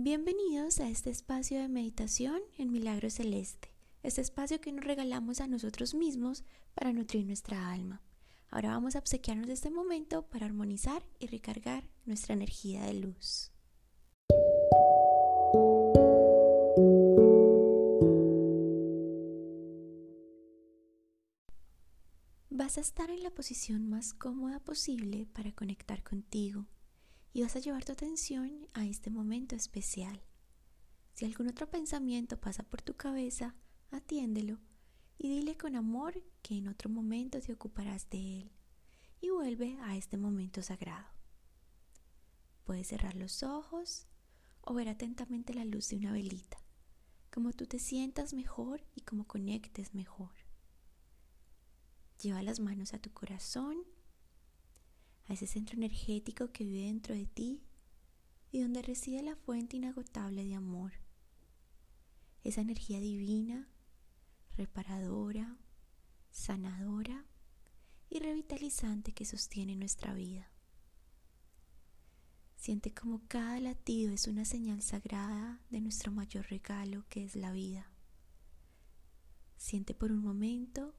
Bienvenidos 0.00 0.78
a 0.78 0.88
este 0.88 1.10
espacio 1.10 1.58
de 1.58 1.66
meditación 1.66 2.40
en 2.56 2.70
Milagro 2.70 3.10
Celeste, 3.10 3.68
este 4.04 4.20
espacio 4.20 4.60
que 4.60 4.70
nos 4.70 4.84
regalamos 4.84 5.40
a 5.40 5.48
nosotros 5.48 5.92
mismos 5.92 6.44
para 6.72 6.92
nutrir 6.92 7.26
nuestra 7.26 7.72
alma. 7.72 8.00
Ahora 8.48 8.68
vamos 8.68 8.94
a 8.94 9.00
obsequiarnos 9.00 9.48
este 9.48 9.70
momento 9.70 10.22
para 10.22 10.46
armonizar 10.46 11.02
y 11.18 11.26
recargar 11.26 11.82
nuestra 12.06 12.34
energía 12.34 12.84
de 12.84 12.94
luz. 12.94 13.50
Vas 22.50 22.78
a 22.78 22.82
estar 22.82 23.10
en 23.10 23.24
la 23.24 23.30
posición 23.30 23.90
más 23.90 24.14
cómoda 24.14 24.60
posible 24.60 25.26
para 25.32 25.50
conectar 25.50 26.04
contigo 26.04 26.66
y 27.32 27.42
vas 27.42 27.56
a 27.56 27.60
llevar 27.60 27.84
tu 27.84 27.92
atención 27.92 28.68
a 28.74 28.86
este 28.86 29.10
momento 29.10 29.54
especial. 29.54 30.22
Si 31.14 31.24
algún 31.24 31.48
otro 31.48 31.68
pensamiento 31.68 32.40
pasa 32.40 32.62
por 32.62 32.82
tu 32.82 32.96
cabeza, 32.96 33.54
atiéndelo 33.90 34.58
y 35.18 35.28
dile 35.28 35.56
con 35.56 35.74
amor 35.76 36.22
que 36.42 36.56
en 36.56 36.68
otro 36.68 36.88
momento 36.90 37.40
te 37.40 37.52
ocuparás 37.52 38.08
de 38.10 38.40
él 38.40 38.52
y 39.20 39.30
vuelve 39.30 39.76
a 39.82 39.96
este 39.96 40.16
momento 40.16 40.62
sagrado. 40.62 41.08
Puedes 42.64 42.88
cerrar 42.88 43.14
los 43.14 43.42
ojos 43.42 44.06
o 44.60 44.74
ver 44.74 44.88
atentamente 44.88 45.54
la 45.54 45.64
luz 45.64 45.88
de 45.88 45.96
una 45.96 46.12
velita, 46.12 46.58
como 47.32 47.52
tú 47.52 47.66
te 47.66 47.78
sientas 47.78 48.34
mejor 48.34 48.84
y 48.94 49.00
como 49.00 49.26
conectes 49.26 49.94
mejor. 49.94 50.32
Lleva 52.22 52.42
las 52.42 52.60
manos 52.60 52.94
a 52.94 52.98
tu 52.98 53.12
corazón, 53.12 53.78
a 55.28 55.34
ese 55.34 55.46
centro 55.46 55.76
energético 55.76 56.50
que 56.52 56.64
vive 56.64 56.86
dentro 56.86 57.14
de 57.14 57.26
ti 57.26 57.62
y 58.50 58.60
donde 58.60 58.82
reside 58.82 59.22
la 59.22 59.36
fuente 59.36 59.76
inagotable 59.76 60.44
de 60.44 60.54
amor. 60.54 60.92
Esa 62.44 62.62
energía 62.62 62.98
divina, 62.98 63.68
reparadora, 64.56 65.58
sanadora 66.30 67.26
y 68.10 68.20
revitalizante 68.20 69.12
que 69.12 69.26
sostiene 69.26 69.76
nuestra 69.76 70.14
vida. 70.14 70.50
Siente 72.56 72.92
como 72.92 73.22
cada 73.28 73.60
latido 73.60 74.12
es 74.12 74.26
una 74.26 74.44
señal 74.44 74.82
sagrada 74.82 75.60
de 75.70 75.80
nuestro 75.80 76.10
mayor 76.10 76.46
regalo 76.48 77.04
que 77.08 77.24
es 77.24 77.36
la 77.36 77.52
vida. 77.52 77.92
Siente 79.56 79.94
por 79.94 80.10
un 80.10 80.20
momento 80.20 80.94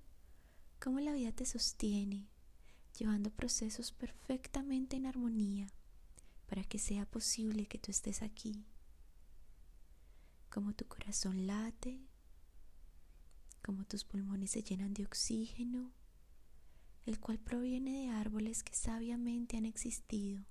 cómo 0.80 1.00
la 1.00 1.14
vida 1.14 1.32
te 1.32 1.46
sostiene, 1.46 2.30
llevando 3.00 3.32
procesos 3.32 3.92
perfectamente 3.92 4.98
en 4.98 5.06
armonía 5.06 5.68
para 6.48 6.64
que 6.64 6.80
sea 6.80 7.06
posible 7.06 7.66
que 7.68 7.78
tú 7.78 7.92
estés 7.92 8.22
aquí. 8.22 8.66
Como 10.50 10.74
tu 10.74 10.86
corazón 10.86 11.48
late, 11.48 12.02
como 13.64 13.86
tus 13.86 14.04
pulmones 14.04 14.52
se 14.52 14.64
llenan 14.64 14.94
de 14.94 15.06
oxígeno, 15.06 15.94
el 17.06 17.20
cual 17.20 17.40
proviene 17.40 18.02
de 18.02 18.10
árboles 18.10 18.64
que 18.64 18.76
sabiamente 18.76 19.58
han 19.58 19.66
existido 19.66 20.46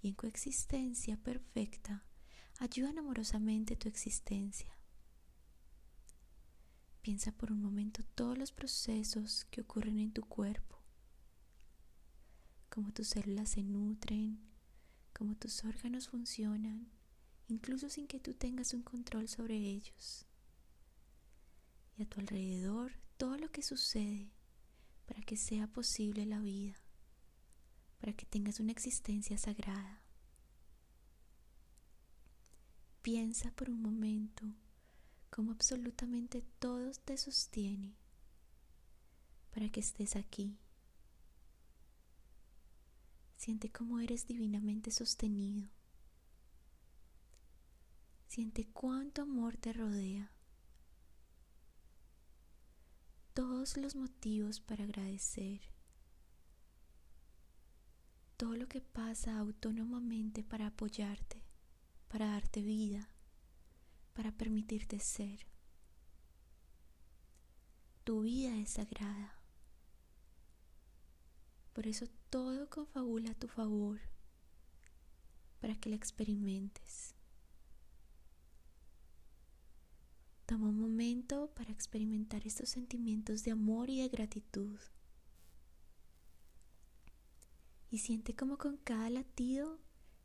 y 0.00 0.08
en 0.08 0.14
coexistencia 0.14 1.16
perfecta 1.16 2.04
ayudan 2.58 2.98
amorosamente 2.98 3.76
tu 3.76 3.88
existencia. 3.88 4.76
Piensa 7.02 7.32
por 7.32 7.52
un 7.52 7.60
momento 7.60 8.02
todos 8.14 8.38
los 8.38 8.52
procesos 8.52 9.44
que 9.50 9.60
ocurren 9.60 9.98
en 9.98 10.12
tu 10.12 10.22
cuerpo, 10.22 10.81
cómo 12.72 12.90
tus 12.90 13.08
células 13.08 13.50
se 13.50 13.62
nutren, 13.62 14.40
cómo 15.12 15.36
tus 15.36 15.62
órganos 15.62 16.08
funcionan, 16.08 16.90
incluso 17.46 17.90
sin 17.90 18.06
que 18.06 18.18
tú 18.18 18.32
tengas 18.32 18.72
un 18.72 18.82
control 18.82 19.28
sobre 19.28 19.56
ellos. 19.58 20.24
Y 21.98 22.02
a 22.02 22.06
tu 22.08 22.18
alrededor 22.18 22.92
todo 23.18 23.36
lo 23.36 23.50
que 23.50 23.62
sucede 23.62 24.32
para 25.04 25.20
que 25.20 25.36
sea 25.36 25.66
posible 25.66 26.24
la 26.24 26.40
vida, 26.40 26.74
para 28.00 28.14
que 28.14 28.24
tengas 28.24 28.58
una 28.58 28.72
existencia 28.72 29.36
sagrada. 29.36 30.02
Piensa 33.02 33.50
por 33.50 33.68
un 33.68 33.82
momento 33.82 34.46
cómo 35.28 35.52
absolutamente 35.52 36.40
todo 36.58 36.90
te 37.04 37.18
sostiene 37.18 37.98
para 39.50 39.68
que 39.68 39.80
estés 39.80 40.16
aquí. 40.16 40.58
Siente 43.42 43.72
cómo 43.72 43.98
eres 43.98 44.28
divinamente 44.28 44.92
sostenido. 44.92 45.68
Siente 48.28 48.68
cuánto 48.72 49.22
amor 49.22 49.56
te 49.56 49.72
rodea. 49.72 50.30
Todos 53.34 53.76
los 53.76 53.96
motivos 53.96 54.60
para 54.60 54.84
agradecer. 54.84 55.60
Todo 58.36 58.54
lo 58.54 58.68
que 58.68 58.80
pasa 58.80 59.36
autónomamente 59.36 60.44
para 60.44 60.68
apoyarte, 60.68 61.42
para 62.06 62.26
darte 62.26 62.62
vida 62.62 63.08
para 64.12 64.30
permitirte 64.30 65.00
ser. 65.00 65.46
Tu 68.04 68.20
vida 68.20 68.56
es 68.58 68.70
sagrada. 68.70 69.34
Por 71.72 71.86
eso 71.86 72.06
todo 72.32 72.70
confabula 72.70 73.32
a 73.32 73.34
tu 73.34 73.46
favor 73.46 74.00
para 75.60 75.76
que 75.76 75.90
la 75.90 75.96
experimentes. 75.96 77.14
Toma 80.46 80.70
un 80.70 80.80
momento 80.80 81.52
para 81.54 81.70
experimentar 81.70 82.46
estos 82.46 82.70
sentimientos 82.70 83.44
de 83.44 83.50
amor 83.50 83.90
y 83.90 84.00
de 84.00 84.08
gratitud. 84.08 84.78
Y 87.90 87.98
siente 87.98 88.34
como 88.34 88.56
con 88.56 88.78
cada 88.78 89.10
latido 89.10 89.78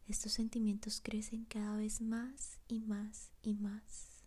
estos 0.06 0.32
sentimientos 0.32 1.02
crecen 1.02 1.44
cada 1.44 1.76
vez 1.76 2.00
más 2.00 2.62
y 2.70 2.80
más 2.80 3.34
y 3.44 3.54
más. 3.56 4.24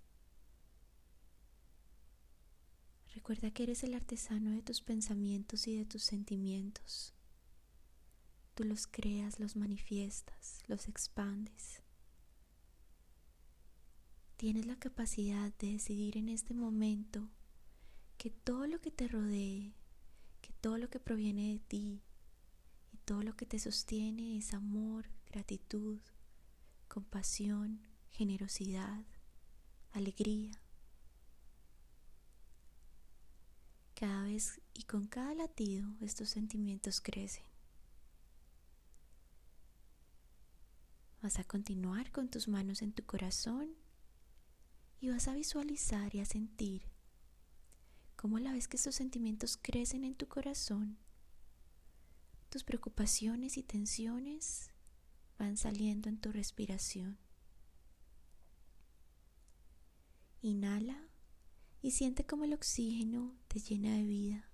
Recuerda 3.14 3.50
que 3.52 3.62
eres 3.62 3.84
el 3.84 3.94
artesano 3.94 4.50
de 4.50 4.60
tus 4.60 4.82
pensamientos 4.82 5.66
y 5.66 5.78
de 5.78 5.86
tus 5.86 6.02
sentimientos. 6.02 7.14
Tú 8.60 8.66
los 8.66 8.86
creas, 8.86 9.40
los 9.40 9.56
manifiestas, 9.56 10.58
los 10.66 10.86
expandes. 10.86 11.80
Tienes 14.36 14.66
la 14.66 14.76
capacidad 14.76 15.50
de 15.54 15.72
decidir 15.72 16.18
en 16.18 16.28
este 16.28 16.52
momento 16.52 17.30
que 18.18 18.28
todo 18.28 18.66
lo 18.66 18.78
que 18.82 18.90
te 18.90 19.08
rodee, 19.08 19.72
que 20.42 20.52
todo 20.60 20.76
lo 20.76 20.90
que 20.90 21.00
proviene 21.00 21.54
de 21.54 21.58
ti 21.60 22.02
y 22.92 22.98
todo 22.98 23.22
lo 23.22 23.34
que 23.34 23.46
te 23.46 23.58
sostiene 23.58 24.36
es 24.36 24.52
amor, 24.52 25.06
gratitud, 25.32 25.98
compasión, 26.86 27.80
generosidad, 28.10 29.06
alegría. 29.92 30.52
Cada 33.94 34.24
vez 34.24 34.60
y 34.74 34.82
con 34.82 35.06
cada 35.06 35.32
latido 35.34 35.88
estos 36.02 36.28
sentimientos 36.28 37.00
crecen. 37.00 37.49
Vas 41.22 41.38
a 41.38 41.44
continuar 41.44 42.10
con 42.12 42.30
tus 42.30 42.48
manos 42.48 42.80
en 42.80 42.92
tu 42.92 43.04
corazón 43.04 43.74
y 45.00 45.10
vas 45.10 45.28
a 45.28 45.34
visualizar 45.34 46.14
y 46.14 46.20
a 46.20 46.24
sentir 46.24 46.82
cómo 48.16 48.38
a 48.38 48.40
la 48.40 48.52
vez 48.52 48.68
que 48.68 48.78
estos 48.78 48.94
sentimientos 48.94 49.58
crecen 49.60 50.04
en 50.04 50.14
tu 50.14 50.28
corazón, 50.28 50.98
tus 52.48 52.64
preocupaciones 52.64 53.58
y 53.58 53.62
tensiones 53.62 54.70
van 55.38 55.56
saliendo 55.56 56.08
en 56.08 56.18
tu 56.18 56.32
respiración. 56.32 57.18
Inhala 60.42 61.08
y 61.82 61.90
siente 61.90 62.24
como 62.24 62.44
el 62.44 62.54
oxígeno 62.54 63.36
te 63.48 63.58
llena 63.60 63.94
de 63.94 64.04
vida. 64.04 64.50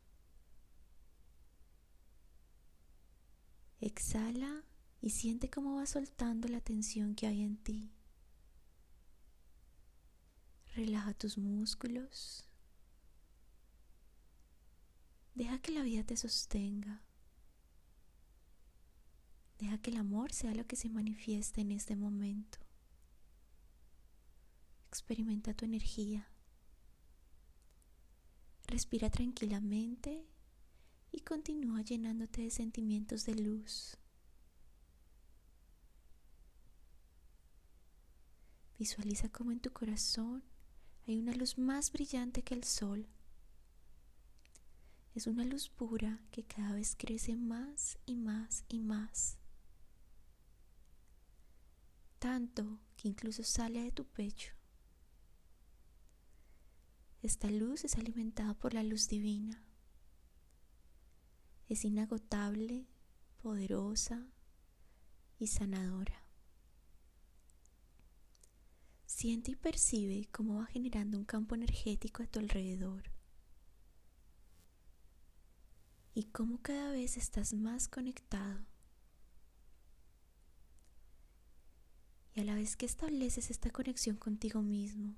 Exhala 3.80 4.64
y 5.06 5.10
siente 5.10 5.48
cómo 5.48 5.76
va 5.76 5.86
soltando 5.86 6.48
la 6.48 6.60
tensión 6.60 7.14
que 7.14 7.28
hay 7.28 7.42
en 7.42 7.58
ti. 7.58 7.92
Relaja 10.74 11.14
tus 11.14 11.38
músculos. 11.38 12.48
Deja 15.36 15.60
que 15.60 15.70
la 15.70 15.84
vida 15.84 16.02
te 16.02 16.16
sostenga. 16.16 17.04
Deja 19.60 19.78
que 19.78 19.92
el 19.92 19.98
amor 19.98 20.32
sea 20.32 20.52
lo 20.54 20.66
que 20.66 20.74
se 20.74 20.88
manifieste 20.88 21.60
en 21.60 21.70
este 21.70 21.94
momento. 21.94 22.58
Experimenta 24.88 25.54
tu 25.54 25.66
energía. 25.66 26.28
Respira 28.66 29.08
tranquilamente 29.08 30.26
y 31.12 31.20
continúa 31.20 31.82
llenándote 31.82 32.42
de 32.42 32.50
sentimientos 32.50 33.24
de 33.24 33.36
luz. 33.36 33.96
Visualiza 38.78 39.30
cómo 39.30 39.52
en 39.52 39.60
tu 39.60 39.72
corazón 39.72 40.44
hay 41.06 41.18
una 41.18 41.32
luz 41.32 41.56
más 41.56 41.92
brillante 41.92 42.42
que 42.42 42.54
el 42.54 42.64
sol. 42.64 43.08
Es 45.14 45.26
una 45.26 45.44
luz 45.44 45.70
pura 45.70 46.20
que 46.30 46.44
cada 46.44 46.74
vez 46.74 46.94
crece 46.94 47.36
más 47.36 47.98
y 48.04 48.16
más 48.16 48.64
y 48.68 48.80
más. 48.80 49.38
Tanto 52.18 52.80
que 52.96 53.08
incluso 53.08 53.44
sale 53.44 53.82
de 53.82 53.92
tu 53.92 54.04
pecho. 54.04 54.52
Esta 57.22 57.50
luz 57.50 57.84
es 57.84 57.96
alimentada 57.96 58.52
por 58.52 58.74
la 58.74 58.82
luz 58.82 59.08
divina. 59.08 59.64
Es 61.68 61.84
inagotable, 61.84 62.86
poderosa 63.38 64.28
y 65.38 65.46
sanadora. 65.46 66.25
Siente 69.16 69.52
y 69.52 69.56
percibe 69.56 70.28
cómo 70.30 70.56
va 70.58 70.66
generando 70.66 71.16
un 71.16 71.24
campo 71.24 71.54
energético 71.54 72.22
a 72.22 72.26
tu 72.26 72.38
alrededor 72.38 73.10
y 76.12 76.24
cómo 76.24 76.60
cada 76.60 76.92
vez 76.92 77.16
estás 77.16 77.54
más 77.54 77.88
conectado. 77.88 78.66
Y 82.34 82.40
a 82.40 82.44
la 82.44 82.56
vez 82.56 82.76
que 82.76 82.84
estableces 82.84 83.50
esta 83.50 83.70
conexión 83.70 84.16
contigo 84.16 84.60
mismo, 84.60 85.16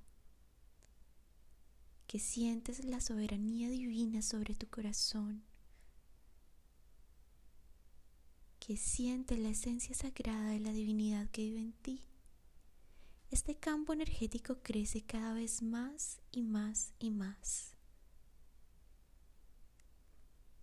que 2.07 2.19
sientes 2.19 2.85
la 2.85 3.01
soberanía 3.01 3.67
divina 3.67 4.21
sobre 4.21 4.55
tu 4.55 4.69
corazón, 4.69 5.43
que 8.61 8.77
sientes 8.77 9.37
la 9.39 9.49
esencia 9.49 9.93
sagrada 9.93 10.51
de 10.51 10.61
la 10.61 10.71
divinidad 10.71 11.29
que 11.31 11.41
vive 11.41 11.59
en 11.59 11.73
ti, 11.73 12.08
este 13.31 13.55
campo 13.55 13.93
energético 13.93 14.61
crece 14.63 15.03
cada 15.05 15.33
vez 15.33 15.61
más 15.61 16.19
y 16.31 16.41
más 16.41 16.93
y 16.99 17.11
más. 17.11 17.75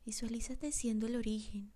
Visualízate 0.05 0.73
siendo 0.73 1.07
el 1.07 1.17
origen 1.17 1.73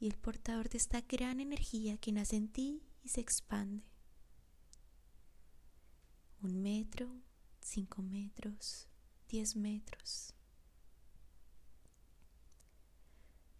y 0.00 0.06
el 0.06 0.16
portador 0.16 0.68
de 0.68 0.78
esta 0.78 1.00
gran 1.02 1.40
energía 1.40 1.96
que 1.98 2.12
nace 2.12 2.36
en 2.36 2.48
ti 2.48 2.82
y 3.02 3.08
se 3.08 3.20
expande. 3.20 3.84
Un 6.42 6.62
metro, 6.62 7.20
cinco 7.60 8.02
metros, 8.02 8.88
diez 9.28 9.56
metros. 9.56 10.34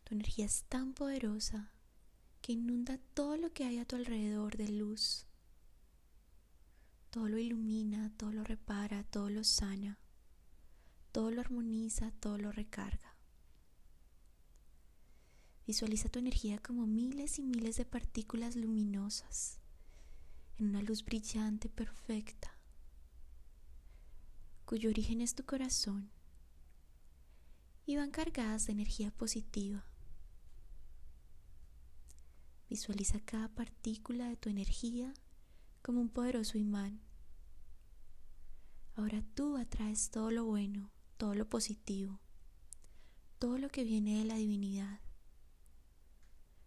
Tu 0.04 0.14
energía 0.14 0.46
es 0.46 0.64
tan 0.64 0.94
poderosa 0.94 1.72
que 2.40 2.52
inunda 2.52 2.98
todo 3.14 3.36
lo 3.36 3.52
que 3.52 3.64
hay 3.64 3.78
a 3.78 3.84
tu 3.84 3.96
alrededor 3.96 4.56
de 4.56 4.68
luz, 4.68 5.27
todo 7.10 7.28
lo 7.28 7.38
ilumina, 7.38 8.12
todo 8.16 8.32
lo 8.32 8.44
repara, 8.44 9.05
todo 9.05 9.31
lo 9.31 9.44
sana, 9.44 9.99
todo 11.12 11.31
lo 11.31 11.40
armoniza, 11.40 12.12
todo 12.20 12.38
lo 12.38 12.52
recarga. 12.52 13.16
Visualiza 15.66 16.08
tu 16.08 16.19
energía 16.19 16.58
como 16.58 16.87
miles 16.87 17.38
y 17.38 17.43
miles 17.43 17.76
de 17.76 17.84
partículas 17.84 18.56
luminosas 18.56 19.58
en 20.58 20.70
una 20.70 20.82
luz 20.82 21.05
brillante 21.05 21.69
perfecta, 21.69 22.58
cuyo 24.64 24.90
origen 24.90 25.20
es 25.20 25.34
tu 25.34 25.44
corazón 25.44 26.11
y 27.87 27.96
van 27.96 28.11
cargadas 28.11 28.66
de 28.66 28.72
energía 28.72 29.11
positiva. 29.11 29.84
Visualiza 32.69 33.20
cada 33.20 33.49
partícula 33.49 34.28
de 34.28 34.37
tu 34.37 34.50
energía 34.50 35.14
como 35.82 36.00
un 36.00 36.08
poderoso 36.08 36.58
imán. 36.58 37.00
Ahora 38.94 39.22
tú 39.34 39.56
atraes 39.56 40.10
todo 40.10 40.30
lo 40.30 40.44
bueno, 40.44 40.90
todo 41.16 41.34
lo 41.34 41.48
positivo, 41.48 42.20
todo 43.38 43.58
lo 43.58 43.69
que 43.69 43.84
viene 43.84 44.19
de 44.19 44.25
la 44.25 44.34
divinidad. 44.34 45.00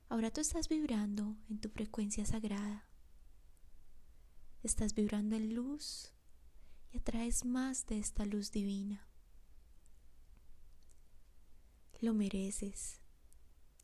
Ahora 0.07 0.31
tú 0.31 0.41
estás 0.41 0.67
vibrando 0.69 1.37
en 1.49 1.59
tu 1.59 1.69
frecuencia 1.69 2.25
sagrada. 2.25 2.87
Estás 4.63 4.93
vibrando 4.93 5.35
en 5.35 5.55
luz 5.55 6.13
y 6.91 6.97
atraes 6.97 7.45
más 7.45 7.85
de 7.87 7.97
esta 7.97 8.25
luz 8.25 8.51
divina. 8.51 9.07
Lo 12.01 12.13
mereces. 12.13 13.01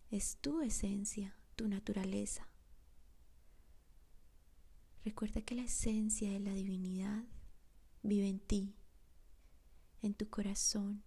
Es 0.10 0.38
tu 0.38 0.62
esencia, 0.62 1.38
tu 1.56 1.68
naturaleza. 1.68 2.50
Recuerda 5.08 5.42
que 5.42 5.56
la 5.56 5.64
esencia 5.64 6.30
de 6.30 6.42
la 6.42 6.54
divinidad 6.54 7.24
vive 8.04 8.28
en 8.28 8.42
ti, 8.42 8.76
en 10.02 10.14
tu 10.14 10.30
corazón, 10.30 11.02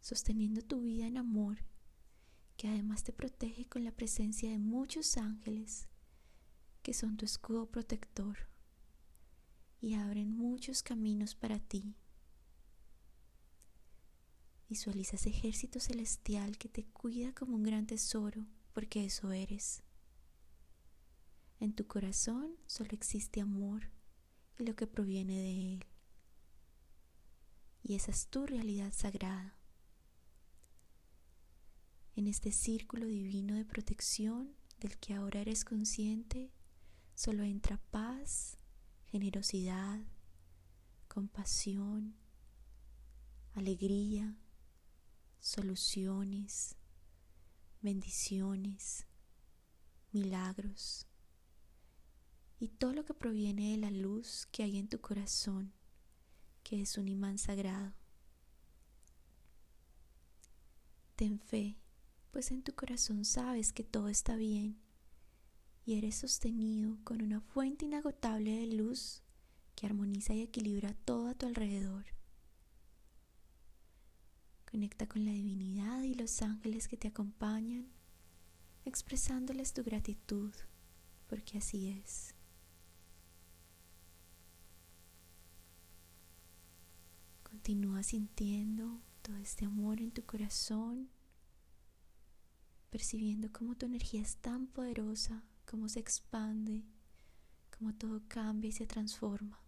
sosteniendo 0.00 0.60
tu 0.60 0.80
vida 0.80 1.06
en 1.06 1.16
amor, 1.16 1.58
que 2.56 2.66
además 2.66 3.04
te 3.04 3.12
protege 3.12 3.68
con 3.68 3.84
la 3.84 3.92
presencia 3.92 4.50
de 4.50 4.58
muchos 4.58 5.16
ángeles 5.16 5.86
que 6.82 6.92
son 6.92 7.16
tu 7.16 7.24
escudo 7.24 7.70
protector 7.70 8.36
y 9.80 9.94
abren 9.94 10.36
muchos 10.36 10.82
caminos 10.82 11.36
para 11.36 11.60
ti. 11.60 11.94
Visualiza 14.68 15.14
ese 15.14 15.28
ejército 15.28 15.78
celestial 15.78 16.58
que 16.58 16.68
te 16.68 16.82
cuida 16.82 17.32
como 17.32 17.54
un 17.54 17.62
gran 17.62 17.86
tesoro, 17.86 18.44
porque 18.72 19.04
eso 19.04 19.30
eres. 19.30 19.84
En 21.60 21.74
tu 21.74 21.86
corazón 21.86 22.56
solo 22.66 22.88
existe 22.92 23.42
amor 23.42 23.90
y 24.58 24.64
lo 24.64 24.74
que 24.74 24.86
proviene 24.86 25.36
de 25.36 25.74
él. 25.74 25.84
Y 27.82 27.96
esa 27.96 28.10
es 28.12 28.28
tu 28.28 28.46
realidad 28.46 28.94
sagrada. 28.94 29.58
En 32.16 32.26
este 32.26 32.50
círculo 32.50 33.04
divino 33.04 33.54
de 33.54 33.66
protección 33.66 34.56
del 34.78 34.96
que 34.96 35.12
ahora 35.12 35.40
eres 35.40 35.66
consciente, 35.66 36.50
solo 37.14 37.42
entra 37.42 37.76
paz, 37.90 38.56
generosidad, 39.04 40.00
compasión, 41.08 42.16
alegría, 43.52 44.34
soluciones, 45.40 46.74
bendiciones, 47.82 49.06
milagros 50.10 51.06
y 52.60 52.68
todo 52.68 52.92
lo 52.92 53.06
que 53.06 53.14
proviene 53.14 53.72
de 53.72 53.78
la 53.78 53.90
luz 53.90 54.46
que 54.52 54.62
hay 54.62 54.76
en 54.76 54.86
tu 54.86 55.00
corazón, 55.00 55.72
que 56.62 56.82
es 56.82 56.98
un 56.98 57.08
imán 57.08 57.38
sagrado. 57.38 57.94
Ten 61.16 61.40
fe, 61.40 61.78
pues 62.30 62.50
en 62.50 62.62
tu 62.62 62.74
corazón 62.74 63.24
sabes 63.24 63.72
que 63.72 63.82
todo 63.82 64.08
está 64.08 64.36
bien 64.36 64.78
y 65.86 65.96
eres 65.96 66.16
sostenido 66.16 66.98
con 67.02 67.22
una 67.22 67.40
fuente 67.40 67.86
inagotable 67.86 68.58
de 68.58 68.66
luz 68.66 69.22
que 69.74 69.86
armoniza 69.86 70.34
y 70.34 70.42
equilibra 70.42 70.92
todo 70.92 71.28
a 71.28 71.34
tu 71.34 71.46
alrededor. 71.46 72.04
Conecta 74.70 75.08
con 75.08 75.24
la 75.24 75.32
divinidad 75.32 76.02
y 76.02 76.14
los 76.14 76.42
ángeles 76.42 76.88
que 76.88 76.98
te 76.98 77.08
acompañan, 77.08 77.90
expresándoles 78.84 79.72
tu 79.72 79.82
gratitud, 79.82 80.52
porque 81.26 81.58
así 81.58 81.88
es. 81.88 82.34
Continúa 87.60 88.02
sintiendo 88.02 89.02
todo 89.20 89.36
este 89.36 89.66
amor 89.66 90.00
en 90.00 90.12
tu 90.12 90.24
corazón, 90.24 91.10
percibiendo 92.88 93.52
cómo 93.52 93.76
tu 93.76 93.84
energía 93.84 94.22
es 94.22 94.36
tan 94.38 94.66
poderosa, 94.66 95.44
cómo 95.66 95.86
se 95.90 96.00
expande, 96.00 96.86
cómo 97.76 97.94
todo 97.94 98.22
cambia 98.28 98.70
y 98.70 98.72
se 98.72 98.86
transforma. 98.86 99.62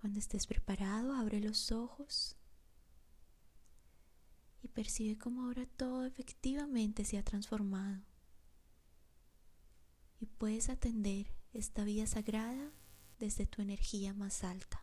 Cuando 0.00 0.20
estés 0.20 0.46
preparado, 0.46 1.12
abre 1.12 1.40
los 1.40 1.72
ojos 1.72 2.36
y 4.62 4.68
percibe 4.68 5.18
cómo 5.18 5.46
ahora 5.46 5.66
todo 5.66 6.04
efectivamente 6.04 7.04
se 7.04 7.18
ha 7.18 7.24
transformado. 7.24 8.04
Y 10.20 10.26
puedes 10.26 10.68
atender 10.68 11.34
esta 11.52 11.82
vida 11.82 12.06
sagrada 12.06 12.72
desde 13.20 13.46
tu 13.46 13.62
energía 13.62 14.14
más 14.14 14.42
alta. 14.42 14.82